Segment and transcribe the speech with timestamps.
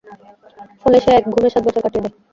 [0.81, 2.13] ফলে সে এক ঘুমে সাত বছর কাটিয়ে দেয়।